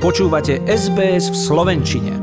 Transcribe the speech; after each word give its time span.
Počúvate 0.00 0.64
SBS 0.64 1.28
v 1.28 1.36
Slovenčine. 1.36 2.16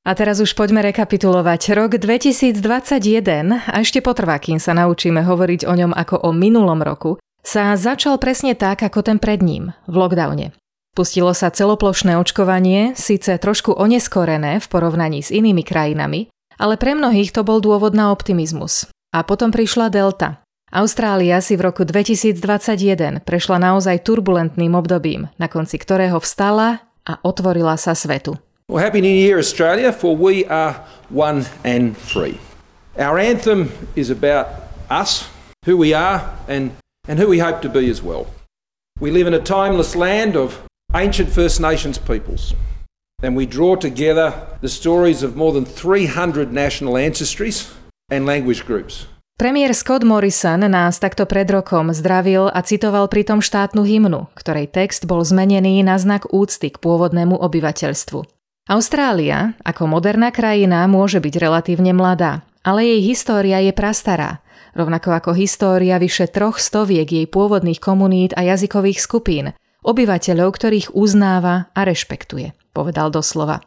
A 0.00 0.16
teraz 0.16 0.40
už 0.40 0.56
poďme 0.56 0.80
rekapitulovať. 0.80 1.76
Rok 1.76 2.00
2021, 2.00 3.68
a 3.68 3.76
ešte 3.84 4.00
potrvá, 4.00 4.40
kým 4.40 4.56
sa 4.56 4.72
naučíme 4.72 5.20
hovoriť 5.28 5.68
o 5.68 5.76
ňom 5.76 5.92
ako 5.92 6.24
o 6.24 6.32
minulom 6.32 6.80
roku, 6.80 7.20
sa 7.44 7.76
začal 7.76 8.16
presne 8.16 8.56
tak, 8.56 8.80
ako 8.80 9.04
ten 9.04 9.20
pred 9.20 9.44
ním, 9.44 9.76
v 9.84 9.92
lockdowne. 9.92 10.56
Pustilo 10.96 11.36
sa 11.36 11.52
celoplošné 11.52 12.16
očkovanie, 12.16 12.96
síce 12.96 13.36
trošku 13.36 13.76
oneskorené 13.76 14.56
v 14.56 14.64
porovnaní 14.64 15.20
s 15.20 15.28
inými 15.36 15.68
krajinami, 15.68 16.32
ale 16.56 16.80
pre 16.80 16.96
mnohých 16.96 17.28
to 17.28 17.44
bol 17.44 17.60
dôvod 17.60 17.92
na 17.92 18.08
optimizmus. 18.08 18.88
A 19.12 19.20
potom 19.20 19.52
prišla 19.52 19.92
Delta, 19.92 20.40
Austrália 20.74 21.38
si 21.38 21.54
v 21.54 21.70
roku 21.70 21.86
2021 21.86 23.22
prešla 23.22 23.62
naozaj 23.62 24.02
turbulentným 24.02 24.74
obdobím, 24.74 25.30
na 25.38 25.46
konci 25.46 25.78
ktorého 25.78 26.18
vstala 26.18 26.82
a 27.06 27.22
otvorila 27.22 27.78
sa 27.78 27.94
svetu. 27.94 28.34
Well, 28.66 28.82
happy 28.82 28.98
New 28.98 29.14
Year, 29.14 29.38
Australia, 29.38 29.94
for 29.94 30.18
we 30.18 30.42
are 30.50 30.82
one 31.14 31.46
and 31.62 31.94
free. 31.94 32.42
Our 32.98 33.22
anthem 33.22 33.70
is 33.94 34.10
about 34.10 34.50
us, 34.90 35.30
who 35.62 35.78
we 35.78 35.94
are, 35.94 36.34
and, 36.50 36.74
and 37.06 37.22
who 37.22 37.30
we 37.30 37.38
hope 37.38 37.62
to 37.62 37.70
be 37.70 37.86
as 37.86 38.02
well. 38.02 38.26
We 38.98 39.14
live 39.14 39.30
in 39.30 39.34
a 39.38 39.38
timeless 39.38 39.94
land 39.94 40.34
of 40.34 40.58
ancient 40.90 41.30
First 41.30 41.62
Nations 41.62 42.02
peoples, 42.02 42.50
and 43.22 43.38
we 43.38 43.46
draw 43.46 43.78
together 43.78 44.34
the 44.58 44.66
stories 44.66 45.22
of 45.22 45.38
more 45.38 45.54
than 45.54 45.62
300 45.62 46.50
national 46.50 46.98
ancestries 46.98 47.70
and 48.10 48.26
language 48.26 48.66
groups. 48.66 49.06
Premiér 49.34 49.74
Scott 49.74 50.06
Morrison 50.06 50.62
nás 50.62 51.02
takto 51.02 51.26
pred 51.26 51.50
rokom 51.50 51.90
zdravil 51.90 52.46
a 52.46 52.62
citoval 52.62 53.10
pritom 53.10 53.42
štátnu 53.42 53.82
hymnu, 53.82 54.30
ktorej 54.38 54.70
text 54.70 55.10
bol 55.10 55.26
zmenený 55.26 55.82
na 55.82 55.98
znak 55.98 56.30
úcty 56.30 56.70
k 56.70 56.78
pôvodnému 56.78 57.34
obyvateľstvu. 57.42 58.22
Austrália, 58.70 59.58
ako 59.66 59.90
moderná 59.90 60.30
krajina, 60.30 60.86
môže 60.86 61.18
byť 61.18 61.34
relatívne 61.42 61.90
mladá, 61.90 62.46
ale 62.62 62.86
jej 62.86 63.10
história 63.10 63.58
je 63.58 63.74
prastará, 63.74 64.38
rovnako 64.78 65.18
ako 65.18 65.30
história 65.34 65.98
vyše 65.98 66.30
troch 66.30 66.62
stoviek 66.62 67.10
jej 67.10 67.26
pôvodných 67.26 67.82
komunít 67.82 68.38
a 68.38 68.46
jazykových 68.46 69.02
skupín, 69.02 69.50
obyvateľov, 69.82 70.48
ktorých 70.54 70.88
uznáva 70.94 71.74
a 71.74 71.80
rešpektuje, 71.82 72.54
povedal 72.70 73.10
doslova. 73.10 73.66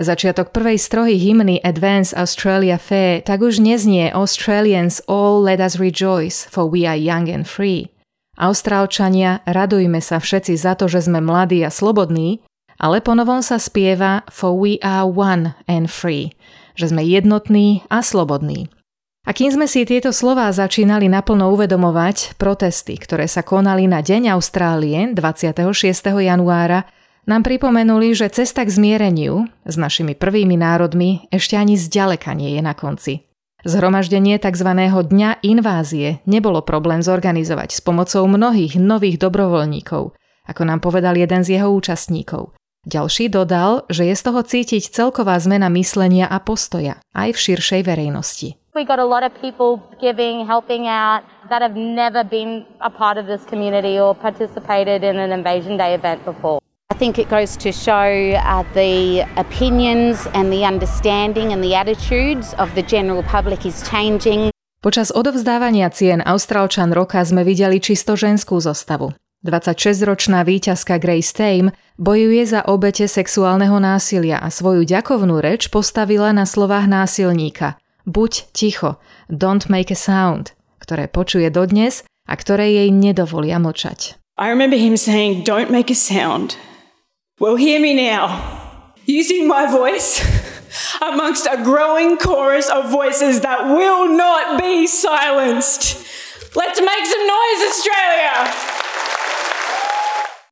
Začiatok 0.00 0.56
prvej 0.56 0.80
strohy 0.80 1.20
hymny 1.20 1.60
Advance 1.60 2.16
Australia 2.16 2.80
Fair 2.80 3.20
tak 3.20 3.44
už 3.44 3.60
neznie 3.60 4.08
Australians 4.08 5.04
all 5.04 5.44
let 5.44 5.60
us 5.60 5.76
rejoice, 5.76 6.48
for 6.48 6.64
we 6.64 6.88
are 6.88 6.96
young 6.96 7.28
and 7.28 7.44
free. 7.44 7.92
Austrálčania, 8.40 9.44
radujme 9.44 10.00
sa 10.00 10.16
všetci 10.16 10.56
za 10.56 10.72
to, 10.80 10.88
že 10.88 11.04
sme 11.04 11.20
mladí 11.20 11.60
a 11.60 11.68
slobodní, 11.68 12.40
ale 12.80 13.04
ponovom 13.04 13.44
sa 13.44 13.60
spieva 13.60 14.24
For 14.32 14.56
we 14.56 14.80
are 14.80 15.04
one 15.04 15.52
and 15.68 15.92
free, 15.92 16.32
že 16.72 16.88
sme 16.88 17.04
jednotní 17.04 17.84
a 17.92 18.00
slobodní. 18.00 18.72
A 19.22 19.30
kým 19.30 19.54
sme 19.54 19.70
si 19.70 19.86
tieto 19.86 20.10
slová 20.10 20.50
začínali 20.50 21.06
naplno 21.06 21.54
uvedomovať, 21.54 22.34
protesty, 22.40 22.98
ktoré 22.98 23.30
sa 23.30 23.46
konali 23.46 23.86
na 23.86 24.02
Deň 24.02 24.34
Austrálie 24.34 25.14
26. 25.14 25.62
januára, 26.26 26.90
nám 27.26 27.46
pripomenuli, 27.46 28.14
že 28.18 28.32
cesta 28.32 28.66
k 28.66 28.70
zmiereniu 28.70 29.46
s 29.62 29.78
našimi 29.78 30.18
prvými 30.18 30.58
národmi 30.58 31.30
ešte 31.30 31.54
ani 31.54 31.78
zďaleka 31.78 32.34
nie 32.34 32.58
je 32.58 32.62
na 32.62 32.74
konci. 32.74 33.26
Zhromaždenie 33.62 34.42
tzv. 34.42 34.66
Dňa 34.90 35.38
invázie 35.46 36.18
nebolo 36.26 36.66
problém 36.66 36.98
zorganizovať 36.98 37.78
s 37.78 37.80
pomocou 37.80 38.26
mnohých 38.26 38.74
nových 38.74 39.22
dobrovoľníkov, 39.22 40.18
ako 40.50 40.62
nám 40.66 40.82
povedal 40.82 41.14
jeden 41.14 41.46
z 41.46 41.62
jeho 41.62 41.70
účastníkov. 41.70 42.58
Ďalší 42.82 43.30
dodal, 43.30 43.86
že 43.86 44.10
je 44.10 44.14
z 44.18 44.22
toho 44.26 44.42
cítiť 44.42 44.90
celková 44.90 45.38
zmena 45.38 45.70
myslenia 45.78 46.26
a 46.26 46.42
postoja 46.42 46.98
aj 47.14 47.38
v 47.38 47.38
širšej 47.38 47.86
verejnosti. 47.86 48.58
We 48.74 48.82
got 48.82 48.98
a 48.98 49.06
lot 49.06 49.22
of 49.22 49.30
people 49.38 49.78
giving, 50.02 50.42
helping 50.42 50.90
out 50.90 51.22
that 51.46 51.62
have 51.62 51.78
never 51.78 52.26
been 52.26 52.66
a 52.82 52.90
part 52.90 53.14
of 53.14 53.30
this 53.30 53.46
community 53.46 54.02
or 54.02 54.18
participated 54.18 55.06
in 55.06 55.22
an 55.22 55.30
Invasion 55.30 55.78
Day 55.78 55.94
event 55.94 56.26
before. 56.26 56.58
I 56.92 56.94
think 56.94 57.16
it 57.16 57.32
goes 57.32 57.56
to 57.56 57.72
show 57.72 58.36
uh, 58.36 58.68
the 58.76 59.24
opinions 59.40 60.28
and 60.36 60.52
the 60.52 60.68
understanding 60.68 61.56
and 61.56 61.64
the 61.64 61.72
attitudes 61.72 62.52
of 62.60 62.68
the 62.76 62.84
general 62.84 63.24
public 63.24 63.64
is 63.64 63.80
changing. 63.80 64.52
Počas 64.84 65.08
odovzdávania 65.08 65.88
cien 65.88 66.20
Austrálčan 66.20 66.92
roka 66.92 67.24
sme 67.24 67.48
videli 67.48 67.80
čisto 67.80 68.12
ženskú 68.12 68.60
zostavu. 68.60 69.16
26-ročná 69.40 70.44
víťazka 70.44 71.00
Grace 71.00 71.32
Tame 71.32 71.72
bojuje 71.96 72.44
za 72.44 72.60
obete 72.68 73.08
sexuálneho 73.08 73.80
násilia 73.80 74.36
a 74.36 74.52
svoju 74.52 74.84
ďakovnú 74.84 75.40
reč 75.40 75.72
postavila 75.72 76.28
na 76.36 76.44
slovách 76.44 76.92
násilníka 76.92 77.80
Buď 78.04 78.52
ticho, 78.52 79.00
don't 79.32 79.72
make 79.72 79.88
a 79.88 79.96
sound, 79.96 80.52
ktoré 80.84 81.08
počuje 81.08 81.48
dodnes 81.48 82.04
a 82.28 82.36
ktoré 82.36 82.68
jej 82.84 82.92
nedovolia 82.92 83.56
mlčať. 83.56 84.20
I 84.36 84.52
remember 84.52 84.76
him 84.76 85.00
saying, 85.00 85.40
don't 85.40 85.72
make 85.72 85.88
a 85.88 85.96
sound. 85.96 86.60
Well, 87.42 87.58
hear 87.58 87.82
me 87.82 87.90
now. 87.90 88.38
Using 89.02 89.50
my 89.50 89.66
voice 89.66 90.22
amongst 91.10 91.42
a 91.50 91.58
growing 91.58 92.14
chorus 92.14 92.70
of 92.70 92.86
voices 92.86 93.42
that 93.42 93.66
will 93.66 94.06
not 94.14 94.62
be 94.62 94.86
silenced. 94.86 95.98
Let's 96.54 96.78
make 96.78 97.02
some 97.02 97.24
noise, 97.26 97.60
Australia! 97.66 98.34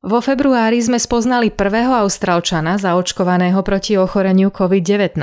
Vo 0.03 0.19
februári 0.19 0.83
sme 0.83 0.99
spoznali 0.99 1.47
prvého 1.47 1.95
Austrálčana 1.95 2.75
zaočkovaného 2.75 3.63
proti 3.63 3.95
ochoreniu 3.95 4.51
COVID-19. 4.51 5.15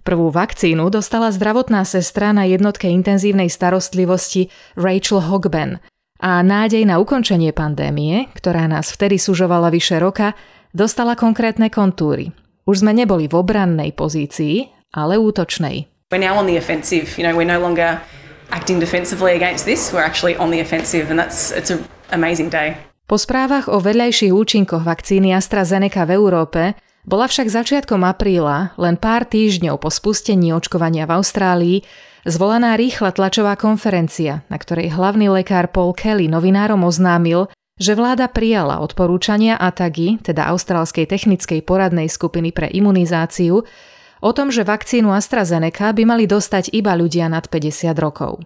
Prvú 0.00 0.32
vakcínu 0.32 0.88
dostala 0.88 1.28
zdravotná 1.28 1.84
sestra 1.84 2.32
na 2.32 2.48
jednotke 2.48 2.88
intenzívnej 2.88 3.52
starostlivosti 3.52 4.48
Rachel 4.80 5.20
Hogben 5.28 5.76
a 6.16 6.40
nádej 6.40 6.88
na 6.88 6.96
ukončenie 6.96 7.52
pandémie, 7.52 8.32
ktorá 8.32 8.64
nás 8.64 8.88
vtedy 8.88 9.20
sužovala 9.20 9.68
vyše 9.68 10.00
roka, 10.00 10.32
dostala 10.76 11.16
konkrétne 11.16 11.72
kontúry. 11.72 12.36
Už 12.68 12.84
sme 12.84 12.92
neboli 12.92 13.24
v 13.24 13.40
obrannej 13.40 13.96
pozícii, 13.96 14.68
ale 14.92 15.16
útočnej. 15.16 15.88
We're 16.12 16.20
now 16.20 16.36
on 16.36 16.44
the 16.44 16.60
offensive. 16.60 17.16
You 17.16 17.24
know, 17.24 17.32
we're 17.32 17.48
no 17.48 17.56
longer 17.56 17.96
acting 18.52 18.76
defensively 18.76 19.32
against 19.32 19.64
this. 19.64 19.88
We're 19.88 20.04
actually 20.04 20.36
on 20.36 20.52
the 20.52 20.60
offensive 20.60 21.08
and 21.08 21.16
that's 21.16 21.48
it's 21.56 21.72
an 21.72 21.88
amazing 22.12 22.52
day. 22.52 22.76
Po 23.06 23.16
správach 23.16 23.70
o 23.70 23.78
vedľajších 23.78 24.34
účinkoch 24.34 24.82
vakcíny 24.82 25.30
AstraZeneca 25.30 26.04
v 26.04 26.14
Európe 26.18 26.62
bola 27.06 27.30
však 27.30 27.46
začiatkom 27.46 28.02
apríla, 28.02 28.74
len 28.82 28.98
pár 28.98 29.22
týždňov 29.30 29.78
po 29.78 29.94
spustení 29.94 30.50
očkovania 30.50 31.06
v 31.06 31.14
Austrálii, 31.14 31.76
zvolaná 32.26 32.74
rýchla 32.74 33.14
tlačová 33.14 33.54
konferencia, 33.54 34.42
na 34.50 34.58
ktorej 34.58 34.90
hlavný 34.90 35.30
lekár 35.30 35.70
Paul 35.70 35.94
Kelly 35.94 36.26
novinárom 36.26 36.82
oznámil, 36.82 37.46
že 37.76 37.92
vláda 37.92 38.32
prijala 38.32 38.80
odporúčania 38.80 39.60
ATAGI, 39.60 40.24
teda 40.24 40.48
Austrálskej 40.48 41.04
technickej 41.04 41.60
poradnej 41.60 42.08
skupiny 42.08 42.48
pre 42.48 42.72
imunizáciu, 42.72 43.68
o 44.24 44.30
tom, 44.32 44.48
že 44.48 44.64
vakcínu 44.64 45.12
AstraZeneca 45.12 45.92
by 45.92 46.02
mali 46.08 46.24
dostať 46.24 46.72
iba 46.72 46.96
ľudia 46.96 47.28
nad 47.28 47.44
50 47.52 47.92
rokov. 48.00 48.40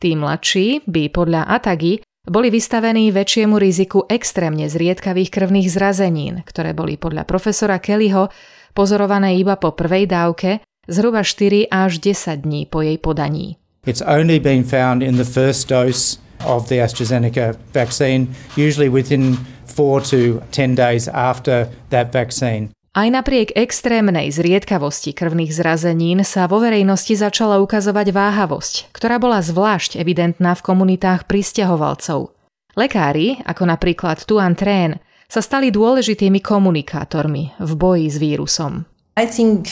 Tí 0.00 0.16
mladší 0.16 0.88
by 0.88 1.12
podľa 1.12 1.44
ATAGI 1.60 2.00
boli 2.24 2.48
vystavení 2.48 3.12
väčšiemu 3.12 3.60
riziku 3.60 4.08
extrémne 4.08 4.64
zriedkavých 4.64 5.28
krvných 5.28 5.68
zrazenín, 5.68 6.40
ktoré 6.48 6.72
boli 6.72 6.96
podľa 6.96 7.28
profesora 7.28 7.76
Kellyho 7.76 8.32
pozorované 8.72 9.36
iba 9.36 9.60
po 9.60 9.76
prvej 9.76 10.08
dávke, 10.08 10.64
zhruba 10.88 11.20
4 11.20 11.68
až 11.68 12.00
10 12.00 12.48
dní 12.48 12.64
po 12.64 12.80
jej 12.80 12.96
podaní. 12.96 13.60
It's 13.84 14.04
only 14.04 14.40
been 14.40 14.64
found 14.64 15.04
in 15.04 15.20
the 15.20 15.24
first 15.24 15.68
dose 15.68 16.20
of 16.44 16.68
the 16.68 16.80
AstraZeneca 16.80 17.56
vaccine, 17.72 18.28
usually 18.56 18.88
within 18.88 19.36
4 19.66 20.00
to 20.10 20.42
10 20.52 20.74
days 20.74 21.08
after 21.08 21.68
that 21.90 22.12
vaccine. 22.12 22.70
Aj 22.90 23.06
napriek 23.06 23.54
extrémnej 23.54 24.34
zriedkavosti 24.34 25.14
krvných 25.14 25.54
zrazenín 25.54 26.26
sa 26.26 26.50
vo 26.50 26.58
verejnosti 26.58 27.14
začala 27.14 27.62
ukazovať 27.62 28.10
váhavosť, 28.10 28.74
ktorá 28.90 29.22
bola 29.22 29.38
zvlášť 29.38 29.94
evidentná 29.94 30.58
v 30.58 30.64
komunitách 30.66 31.30
pristahovalcov. 31.30 32.34
Lekári, 32.74 33.38
ako 33.46 33.62
napríklad 33.70 34.26
Tuan 34.26 34.58
Trén, 34.58 34.98
sa 35.30 35.38
stali 35.38 35.70
dôležitými 35.70 36.42
komunikátormi 36.42 37.54
v 37.62 37.72
boji 37.78 38.06
s 38.10 38.18
vírusom. 38.18 38.82
I 39.14 39.30
think 39.30 39.70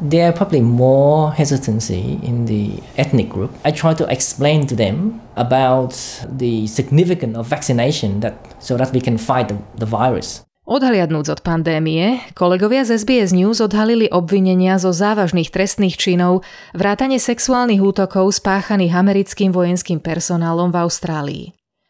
there 0.00 0.28
are 0.28 0.32
probably 0.32 0.60
more 0.60 1.32
hesitancy 1.32 2.18
in 2.22 2.46
the 2.46 2.82
ethnic 2.96 3.28
group. 3.28 3.50
I 3.64 3.72
try 3.72 3.94
to 3.94 4.06
explain 4.06 4.66
to 4.66 4.76
them 4.76 5.20
about 5.36 5.94
the 6.38 6.66
significance 6.66 7.36
of 7.36 7.46
vaccination 7.46 8.20
that, 8.20 8.34
so 8.58 8.76
that 8.76 8.92
we 8.92 9.00
can 9.00 9.18
fight 9.18 9.48
the, 9.48 9.58
the 9.76 9.86
virus. 9.86 10.44
Odhliadnúc 10.68 11.32
od 11.32 11.40
pandémie, 11.40 12.20
kolegovia 12.36 12.84
z 12.84 13.00
SBS 13.00 13.32
News 13.32 13.64
odhalili 13.64 14.04
obvinenia 14.12 14.76
zo 14.76 14.92
závažných 14.92 15.48
trestných 15.48 15.96
činov 15.96 16.44
vrátane 16.76 17.16
sexuálnych 17.16 17.80
útokov 17.80 18.36
spáchaných 18.36 18.92
americkým 18.92 19.48
vojenským 19.48 19.96
personálom 19.96 20.68
v 20.68 20.76
Austrálii. 20.84 21.44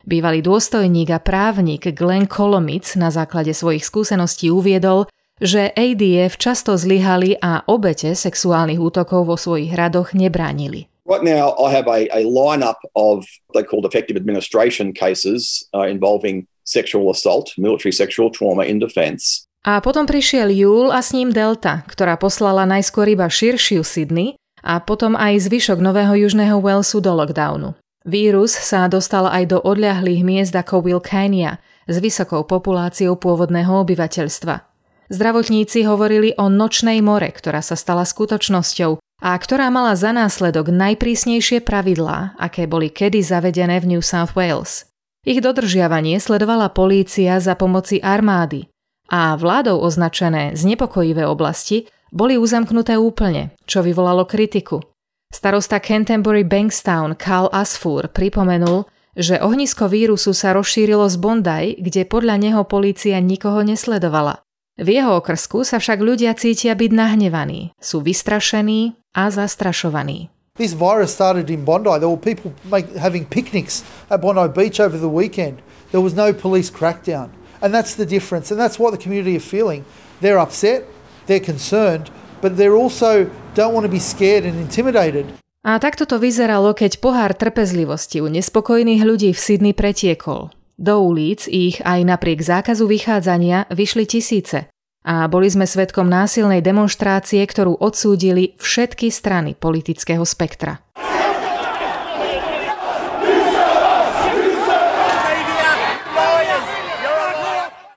Bývalý 0.06 0.46
dôstojník 0.46 1.10
a 1.10 1.18
právnik 1.18 1.90
Glenn 1.90 2.30
Kolomic 2.30 2.94
na 2.94 3.10
základe 3.10 3.50
svojich 3.50 3.82
skúseností 3.82 4.46
uviedol, 4.46 5.10
že 5.38 5.70
ADF 5.74 6.38
často 6.38 6.74
zlyhali 6.74 7.38
a 7.38 7.62
obete 7.66 8.14
sexuálnych 8.14 8.78
útokov 8.78 9.26
vo 9.26 9.36
svojich 9.38 9.74
radoch 9.74 10.14
nebránili. 10.14 10.90
Right 11.08 11.24
now, 11.24 11.56
I 11.56 11.72
have 11.72 11.88
a, 11.88 12.04
a 12.12 12.28
lineup 12.28 12.76
of 12.92 13.24
they 13.56 13.64
called 13.64 13.88
effective 13.88 14.20
administration 14.20 14.92
cases 14.92 15.64
uh, 15.72 15.88
involving 15.88 16.44
sexual 16.68 17.08
assault, 17.08 17.56
military 17.56 17.96
sexual 17.96 18.28
trauma 18.28 18.68
in 18.68 18.76
defence. 18.76 19.48
A 19.64 19.80
potom 19.80 20.04
prišiel 20.04 20.52
júl 20.52 20.92
a 20.92 21.00
s 21.00 21.16
ním 21.16 21.32
Delta, 21.32 21.82
ktorá 21.88 22.20
poslala 22.20 22.68
najskôr 22.68 23.08
iba 23.08 23.26
širšiu 23.26 23.80
Sydney 23.82 24.36
a 24.60 24.84
potom 24.84 25.16
aj 25.16 25.48
zvyšok 25.48 25.80
Nového 25.80 26.14
Južného 26.28 26.60
Walesu 26.60 27.00
do 27.00 27.16
lockdownu. 27.16 27.74
Vírus 28.06 28.54
sa 28.54 28.86
dostal 28.86 29.26
aj 29.28 29.44
do 29.50 29.58
odľahlých 29.60 30.22
miest 30.22 30.54
ako 30.54 30.86
Wilkania 30.86 31.58
s 31.88 31.98
vysokou 31.98 32.44
populáciou 32.44 33.16
pôvodného 33.16 33.84
obyvateľstva. 33.84 34.68
Zdravotníci 35.08 35.88
hovorili 35.88 36.36
o 36.36 36.52
nočnej 36.52 37.00
more, 37.00 37.32
ktorá 37.32 37.64
sa 37.64 37.80
stala 37.80 38.04
skutočnosťou 38.04 39.00
a 39.24 39.30
ktorá 39.32 39.72
mala 39.72 39.96
za 39.96 40.12
následok 40.12 40.68
najprísnejšie 40.68 41.64
pravidlá, 41.64 42.36
aké 42.36 42.68
boli 42.68 42.92
kedy 42.92 43.24
zavedené 43.24 43.80
v 43.80 43.96
New 43.96 44.04
South 44.04 44.36
Wales. 44.36 44.84
Ich 45.24 45.40
dodržiavanie 45.40 46.20
sledovala 46.20 46.68
polícia 46.70 47.40
za 47.40 47.56
pomoci 47.56 48.04
armády 48.04 48.68
a 49.08 49.32
vládou 49.34 49.80
označené 49.80 50.52
znepokojivé 50.54 51.24
oblasti 51.24 51.88
boli 52.12 52.36
uzamknuté 52.36 53.00
úplne, 53.00 53.56
čo 53.64 53.80
vyvolalo 53.80 54.28
kritiku. 54.28 54.84
Starosta 55.28 55.80
Canterbury 55.80 56.44
Bankstown 56.44 57.16
Carl 57.16 57.48
Asfur 57.52 58.08
pripomenul, 58.12 58.88
že 59.16 59.40
ohnisko 59.40 59.88
vírusu 59.88 60.36
sa 60.36 60.52
rozšírilo 60.56 61.04
z 61.08 61.16
Bondi, 61.16 61.64
kde 61.80 62.08
podľa 62.08 62.36
neho 62.40 62.62
polícia 62.64 63.16
nikoho 63.20 63.60
nesledovala. 63.64 64.40
V 64.78 64.94
jeho 64.94 65.18
okrsku 65.18 65.66
sa 65.66 65.82
však 65.82 65.98
ľudia 65.98 66.38
cítia 66.38 66.78
byť 66.78 66.90
nahnevaní, 66.94 67.74
sú 67.82 67.98
vystrašení 67.98 68.94
a 69.10 69.26
zastrašovaní. 69.26 70.30
This 70.54 70.70
virus 70.70 71.10
started 71.10 71.50
in 71.50 71.66
Bondi. 71.66 71.90
There 71.98 72.06
were 72.06 72.18
people 72.18 72.54
make, 72.70 72.94
having 72.94 73.26
picnics 73.26 73.82
at 74.06 74.22
Bondi 74.22 74.46
Beach 74.46 74.78
over 74.78 74.94
the 74.94 75.10
weekend. 75.10 75.58
There 75.90 76.02
was 76.02 76.14
no 76.14 76.30
police 76.30 76.70
crackdown. 76.70 77.34
And 77.58 77.74
that's 77.74 77.98
the 77.98 78.06
difference. 78.06 78.54
And 78.54 78.58
that's 78.58 78.78
what 78.78 78.94
the 78.94 79.02
community 79.02 79.34
are 79.34 79.42
feeling. 79.42 79.82
They're 80.22 80.38
upset, 80.38 80.86
they're 81.26 81.42
concerned, 81.42 82.14
but 82.38 82.54
they're 82.54 82.78
also 82.78 83.26
don't 83.58 83.74
want 83.74 83.82
to 83.82 83.90
be 83.90 83.98
scared 83.98 84.46
and 84.46 84.54
intimidated. 84.58 85.26
A 85.66 85.82
takto 85.82 86.06
to 86.06 86.22
vyzeralo, 86.22 86.70
keď 86.70 87.02
pohár 87.02 87.34
trpezlivosti 87.34 88.22
u 88.22 88.30
nespokojných 88.30 89.02
ľudí 89.02 89.34
v 89.34 89.40
Sydney 89.42 89.74
pretiekol. 89.74 90.54
Do 90.78 91.02
ulic 91.10 91.50
ich 91.50 91.82
aj 91.82 92.06
napriek 92.06 92.38
zákazu 92.38 92.86
vychádzania 92.86 93.66
vyšli 93.66 94.06
tisíce. 94.06 94.70
A 95.02 95.26
boli 95.26 95.50
sme 95.50 95.66
svetkom 95.66 96.06
násilnej 96.06 96.62
demonstrácie, 96.62 97.42
ktorú 97.42 97.82
odsúdili 97.82 98.54
všetky 98.62 99.10
strany 99.10 99.58
politického 99.58 100.22
spektra. 100.22 100.78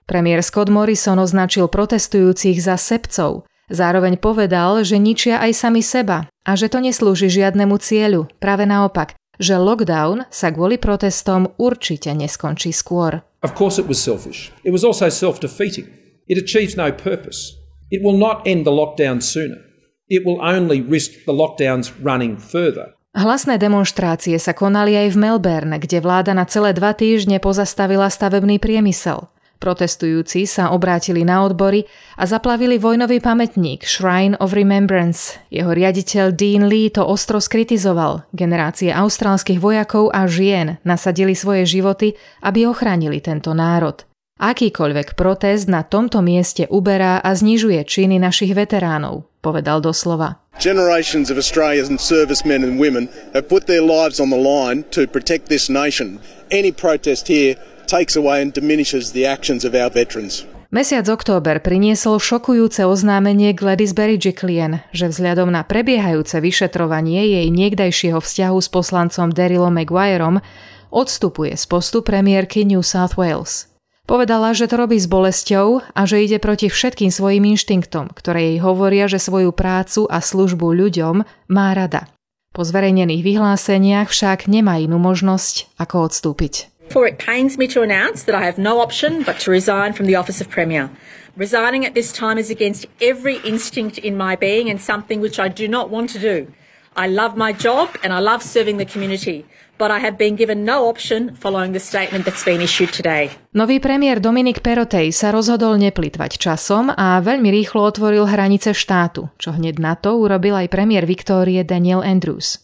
Premiér 0.10 0.42
Scott 0.42 0.74
Morrison 0.74 1.22
označil 1.22 1.70
protestujúcich 1.70 2.58
za 2.60 2.82
sebcov 2.82 3.46
Zároveň 3.72 4.20
povedal, 4.20 4.84
že 4.84 5.00
ničia 5.00 5.40
aj 5.40 5.56
sami 5.56 5.80
seba 5.80 6.28
a 6.44 6.52
že 6.60 6.68
to 6.68 6.84
neslúži 6.84 7.32
žiadnemu 7.32 7.80
cieľu, 7.80 8.28
práve 8.44 8.68
naopak, 8.68 9.16
že 9.42 9.58
lockdown 9.58 10.30
sa 10.30 10.54
kvôli 10.54 10.78
protestom 10.78 11.50
určite 11.58 12.14
neskončí 12.14 12.70
skôr. 12.70 13.26
Of 13.42 13.58
course 13.58 13.82
it 13.82 13.90
was 13.90 13.98
selfish. 13.98 14.54
It 14.62 14.70
was 14.70 14.86
also 14.86 15.10
self-defeating. 15.10 15.90
It 16.30 16.38
achieves 16.38 16.78
no 16.78 16.94
purpose. 16.94 17.58
It 17.90 18.06
will 18.06 18.16
not 18.16 18.46
end 18.46 18.70
the 18.70 18.72
lockdown 18.72 19.20
sooner. 19.20 19.66
It 20.06 20.22
will 20.22 20.38
only 20.38 20.86
risk 20.86 21.26
the 21.26 21.34
lockdowns 21.34 21.90
running 21.98 22.38
further. 22.38 22.94
Hlasné 23.12 23.60
demonstrácie 23.60 24.40
sa 24.40 24.56
konali 24.56 24.96
aj 24.96 25.16
v 25.16 25.18
Melbourne, 25.20 25.76
kde 25.76 26.00
vláda 26.00 26.32
na 26.32 26.48
celé 26.48 26.72
dva 26.72 26.96
týždne 26.96 27.44
pozastavila 27.44 28.08
stavebný 28.08 28.56
priemysel. 28.62 29.31
Protestujúci 29.62 30.50
sa 30.50 30.74
obrátili 30.74 31.22
na 31.22 31.46
odbory 31.46 31.86
a 32.18 32.26
zaplavili 32.26 32.82
vojnový 32.82 33.22
pamätník 33.22 33.86
Shrine 33.86 34.34
of 34.42 34.58
Remembrance. 34.58 35.38
Jeho 35.54 35.70
riaditeľ 35.70 36.34
Dean 36.34 36.66
Lee 36.66 36.90
to 36.90 37.06
ostro 37.06 37.38
skritizoval. 37.38 38.26
Generácie 38.34 38.90
austrálskych 38.90 39.62
vojakov 39.62 40.10
a 40.18 40.26
žien 40.26 40.82
nasadili 40.82 41.38
svoje 41.38 41.70
životy, 41.70 42.18
aby 42.42 42.66
ochránili 42.66 43.22
tento 43.22 43.54
národ. 43.54 44.02
Akýkoľvek 44.42 45.14
protest 45.14 45.70
na 45.70 45.86
tomto 45.86 46.26
mieste 46.26 46.66
uberá 46.66 47.22
a 47.22 47.30
znižuje 47.38 47.86
činy 47.86 48.18
našich 48.18 48.58
veteránov, 48.58 49.30
povedal 49.46 49.78
doslova. 49.78 50.42
Generations 50.58 51.30
of 51.30 51.38
Australian 51.38 52.02
servicemen 52.02 52.66
and 52.66 52.82
women 52.82 53.06
have 53.38 53.46
put 53.46 53.70
their 53.70 53.86
lives 53.86 54.18
on 54.18 54.34
the 54.34 54.42
line 54.42 54.82
to 54.90 55.06
protect 55.06 55.54
this 55.54 55.70
nation. 55.70 56.18
Any 56.50 56.74
protest 56.74 57.30
here 57.30 57.62
takes 57.92 58.16
away 58.16 58.40
and 58.40 58.56
diminishes 58.56 59.12
the 59.12 59.28
actions 59.28 59.68
of 59.68 59.76
our 59.76 59.92
veterans. 59.92 60.48
Mesiac 60.72 61.04
október 61.12 61.60
priniesol 61.60 62.16
šokujúce 62.16 62.88
oznámenie 62.88 63.52
Gladys 63.52 63.92
Berejiklian, 63.92 64.80
že 64.96 65.12
vzhľadom 65.12 65.52
na 65.52 65.68
prebiehajúce 65.68 66.40
vyšetrovanie 66.40 67.28
jej 67.28 67.48
niekdajšieho 67.52 68.24
vzťahu 68.24 68.56
s 68.56 68.72
poslancom 68.72 69.36
Darylom 69.36 69.76
Maguireom 69.76 70.40
odstupuje 70.88 71.60
z 71.60 71.64
postu 71.68 72.00
premiérky 72.00 72.64
New 72.64 72.80
South 72.88 73.20
Wales. 73.20 73.68
Povedala, 74.08 74.56
že 74.56 74.72
to 74.72 74.80
robí 74.80 74.96
s 74.96 75.12
bolesťou 75.12 75.84
a 75.92 76.02
že 76.08 76.24
ide 76.24 76.40
proti 76.40 76.72
všetkým 76.72 77.12
svojim 77.12 77.44
inštinktom, 77.52 78.16
ktoré 78.16 78.56
jej 78.56 78.60
hovoria, 78.64 79.12
že 79.12 79.20
svoju 79.20 79.52
prácu 79.52 80.08
a 80.08 80.24
službu 80.24 80.72
ľuďom 80.72 81.16
má 81.52 81.68
rada. 81.76 82.08
Po 82.56 82.64
zverejnených 82.64 83.24
vyhláseniach 83.28 84.08
však 84.08 84.48
nemá 84.48 84.80
inú 84.80 85.00
možnosť, 85.00 85.68
ako 85.80 86.12
odstúpiť. 86.12 86.72
For 86.92 87.08
it 87.08 87.24
pains 87.24 87.56
me 87.56 87.72
to 87.72 87.88
announce 87.88 88.28
that 88.28 88.36
I 88.36 88.44
have 88.44 88.60
no 88.60 88.84
option 88.84 89.24
but 89.24 89.40
to 89.48 89.52
resign 89.52 89.96
from 89.96 90.12
the 90.12 90.20
office 90.20 90.44
of 90.44 90.52
Premier. 90.52 90.92
Resigning 91.40 91.88
at 91.88 91.96
this 91.96 92.12
time 92.12 92.36
is 92.36 92.52
against 92.52 92.84
every 93.00 93.40
instinct 93.48 93.96
in 93.96 94.20
my 94.20 94.36
being 94.36 94.68
and 94.68 94.76
something 94.76 95.24
which 95.24 95.40
I 95.40 95.48
do 95.48 95.72
not 95.72 95.88
want 95.88 96.12
to 96.12 96.20
do. 96.20 96.52
I 96.92 97.08
love 97.08 97.40
my 97.40 97.56
job 97.56 97.96
and 98.04 98.12
I 98.12 98.20
love 98.20 98.44
serving 98.44 98.76
the 98.76 98.84
community, 98.84 99.48
but 99.80 99.88
I 99.88 100.04
have 100.04 100.20
been 100.20 100.36
given 100.36 100.68
no 100.68 100.92
option 100.92 101.32
following 101.40 101.72
the 101.72 101.80
statement 101.80 102.28
that's 102.28 102.44
been 102.44 102.60
issued 102.60 102.92
today. 102.92 103.32
Nový 103.56 103.80
premiér 103.80 104.20
Dominik 104.20 104.60
Perotej 104.60 105.16
sa 105.16 105.32
rozhodol 105.32 105.80
neplitvať 105.80 106.36
časom 106.36 106.92
a 106.92 107.24
veľmi 107.24 107.48
rýchlo 107.48 107.88
otvoril 107.88 108.28
hranice 108.28 108.76
štátu, 108.76 109.32
čo 109.40 109.56
hneď 109.56 109.80
na 109.80 109.96
to 109.96 110.20
urobil 110.20 110.60
aj 110.60 110.68
premiér 110.68 111.08
Viktórie 111.08 111.64
Daniel 111.64 112.04
Andrews. 112.04 112.60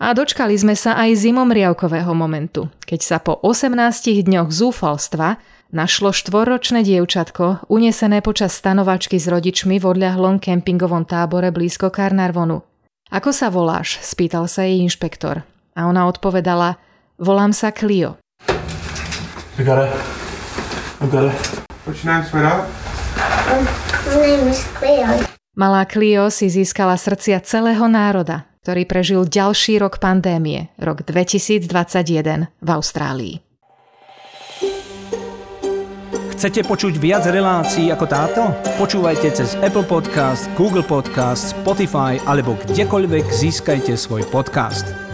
A 0.00 0.16
dočkali 0.16 0.56
sme 0.56 0.72
sa 0.72 0.96
aj 0.96 1.28
zimomriavkového 1.28 2.16
momentu, 2.16 2.72
keď 2.88 3.00
sa 3.04 3.16
po 3.20 3.36
18 3.44 3.76
dňoch 4.24 4.48
zúfalstva 4.48 5.36
našlo 5.76 6.16
štvorročné 6.16 6.80
dievčatko, 6.88 7.68
unesené 7.68 8.24
počas 8.24 8.56
stanovačky 8.56 9.20
s 9.20 9.28
rodičmi 9.28 9.76
v 9.76 9.84
odľahlom 9.84 10.40
kempingovom 10.40 11.04
tábore 11.04 11.52
blízko 11.52 11.92
Karnarvonu. 11.92 12.64
Ako 13.12 13.28
sa 13.28 13.52
voláš? 13.52 14.00
spýtal 14.00 14.48
sa 14.48 14.64
jej 14.64 14.80
inšpektor. 14.80 15.44
A 15.76 15.84
ona 15.84 16.08
odpovedala, 16.08 16.80
volám 17.20 17.52
sa 17.52 17.68
Clio. 17.68 18.16
I 18.48 19.62
got 19.68 19.84
it. 19.84 19.92
I 21.04 21.12
got 21.12 21.28
it. 21.28 21.36
What's 21.84 22.00
your 22.00 22.16
name, 22.16 22.24
sweetheart? 22.24 22.64
My 24.08 24.16
name 24.16 24.48
is 24.48 24.64
Clio. 24.80 25.28
Malá 25.60 25.84
Clio 25.84 26.32
si 26.32 26.48
získala 26.48 26.96
srdcia 26.96 27.44
celého 27.44 27.84
národa 27.84 28.49
ktorý 28.60 28.84
prežil 28.84 29.24
ďalší 29.24 29.80
rok 29.80 29.96
pandémie, 29.98 30.68
rok 30.76 31.00
2021 31.04 32.52
v 32.60 32.68
Austrálii. 32.68 33.36
Chcete 36.40 36.64
počuť 36.64 36.96
viac 36.96 37.28
relácií 37.28 37.92
ako 37.92 38.06
táto? 38.08 38.42
Počúvajte 38.80 39.28
cez 39.28 39.60
Apple 39.60 39.84
Podcast, 39.84 40.48
Google 40.56 40.80
Podcast, 40.80 41.52
Spotify 41.52 42.16
alebo 42.24 42.56
kdekoľvek 42.64 43.28
získajte 43.28 43.92
svoj 43.92 44.24
podcast. 44.32 45.09